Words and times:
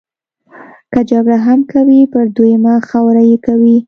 که 0.91 0.99
جګړه 1.09 1.37
هم 1.47 1.59
کوي 1.73 2.01
پر 2.13 2.25
دویمه 2.35 2.75
خاوره 2.89 3.21
یې 3.29 3.37
کوي. 3.45 3.77